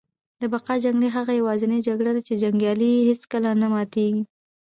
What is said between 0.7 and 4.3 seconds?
جګړه هغه یوازینۍ جګړه ده چي جنګیالی یې هیڅکله نه ماتیږي